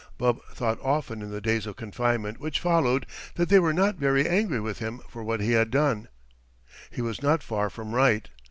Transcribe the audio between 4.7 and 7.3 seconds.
him for what he had done. He was